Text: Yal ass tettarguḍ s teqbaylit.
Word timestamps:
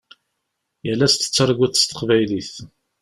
Yal 0.87 1.01
ass 1.05 1.15
tettarguḍ 1.15 1.73
s 1.77 1.83
teqbaylit. 1.83 2.53